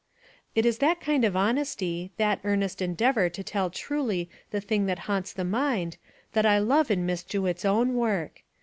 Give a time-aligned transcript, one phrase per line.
[0.55, 4.97] "It is that kind of honesty, that earnest endeavor to tell truly the thing that
[5.05, 5.97] haunts the mind,
[6.33, 8.41] that I love in Miss Jewett's own work.